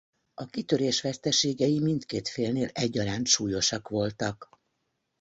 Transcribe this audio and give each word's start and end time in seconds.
A 0.33 0.45
kitörés 0.45 1.01
veszteségei 1.01 1.79
mindkét 1.79 2.29
félnél 2.29 2.69
egyaránt 2.73 3.27
súlyosak 3.27 3.87
voltak. 3.89 4.49